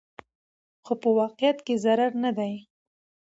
خو 0.85 0.93
په 1.01 1.09
واقعيت 1.19 1.57
کې 1.65 1.75
ضرور 1.83 2.11
نه 2.23 2.31
ده 2.37 2.49